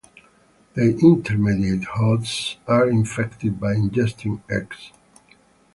The 0.73 0.97
intermediate 0.99 1.83
hosts 1.83 2.57
are 2.65 2.89
infected 2.89 3.59
by 3.59 3.75
ingesting 3.75 4.41
eggs. 4.49 4.89